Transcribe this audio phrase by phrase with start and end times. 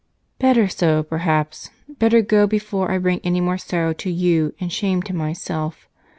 [0.39, 5.03] "Better so, perhaps; better go before I bring any more sorrow to you and shame
[5.03, 5.87] to myself.